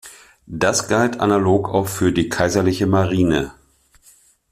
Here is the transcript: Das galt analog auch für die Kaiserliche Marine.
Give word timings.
Das 0.47 0.87
galt 0.87 1.19
analog 1.19 1.69
auch 1.69 1.87
für 1.87 2.11
die 2.11 2.27
Kaiserliche 2.27 2.87
Marine. 2.87 3.53